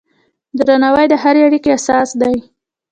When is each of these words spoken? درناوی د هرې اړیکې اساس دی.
درناوی 0.57 1.05
د 1.09 1.13
هرې 1.23 1.41
اړیکې 1.47 1.69
اساس 1.77 2.09
دی. 2.21 2.35